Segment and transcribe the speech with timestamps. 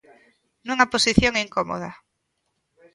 [0.65, 1.91] Nunha posición incómoda.